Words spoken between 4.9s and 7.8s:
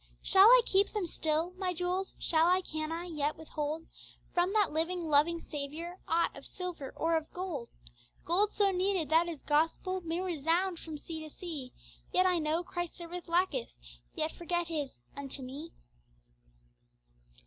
loving Saviour Aught of silver or of gold?